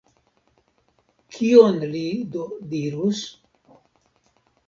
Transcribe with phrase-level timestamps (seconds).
[1.35, 2.01] Kion li
[2.37, 3.21] do dirus?